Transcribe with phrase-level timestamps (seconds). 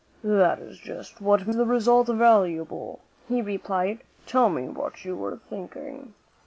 [0.23, 3.99] "That is just what makes the result valuable," he replied.
[4.25, 6.15] "Tell me what you were thinking."